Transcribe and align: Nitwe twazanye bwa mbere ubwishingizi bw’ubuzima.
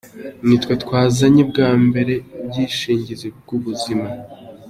Nitwe 0.45 0.73
twazanye 0.83 1.41
bwa 1.51 1.69
mbere 1.85 2.13
ubwishingizi 2.41 3.27
bw’ubuzima. 3.39 4.07